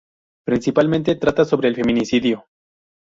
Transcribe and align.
Principalmente 0.47 1.15
trata 1.17 1.45
sobre 1.45 1.67
el 1.67 1.75
feminicidio. 1.75 2.47